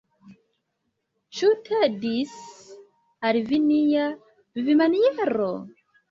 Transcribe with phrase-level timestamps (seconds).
[1.39, 2.31] Ĉu tedis
[3.29, 4.07] al vi nia
[4.63, 5.51] vivmaniero?